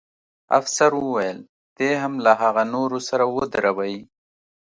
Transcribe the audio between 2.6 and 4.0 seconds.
نورو سره ودروئ.